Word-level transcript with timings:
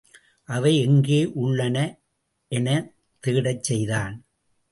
அவை 0.49 0.77
எங்கே 0.77 1.25
உள்ளன 1.33 1.77
எனத் 2.51 2.89
தேடச் 3.23 3.63
செய்தான். 3.63 4.15